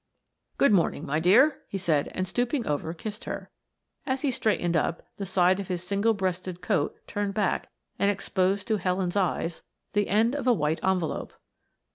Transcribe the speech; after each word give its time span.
"Good 0.57 0.71
morning, 0.71 1.05
my 1.05 1.19
dear," 1.19 1.61
he 1.67 1.77
said 1.77 2.07
and, 2.15 2.27
stooping 2.27 2.65
over, 2.65 2.91
kissed 2.91 3.25
her. 3.25 3.51
As 4.03 4.21
he 4.23 4.31
straightened 4.31 4.75
up, 4.75 5.03
the 5.17 5.27
side 5.27 5.59
of 5.59 5.67
his 5.67 5.83
single 5.85 6.15
breasted 6.15 6.59
coat 6.59 6.97
turned 7.05 7.35
back 7.35 7.69
and 7.99 8.09
exposed 8.09 8.67
to 8.69 8.77
Helen's 8.77 9.13
bright 9.13 9.23
eyes 9.29 9.61
the 9.93 10.09
end 10.09 10.33
of 10.33 10.47
a 10.47 10.53
white 10.53 10.79
envelope. 10.83 11.33